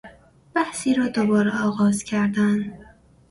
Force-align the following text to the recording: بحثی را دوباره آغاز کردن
بحثی 0.55 0.93
را 0.93 1.07
دوباره 1.07 1.63
آغاز 1.63 2.03
کردن 2.03 2.73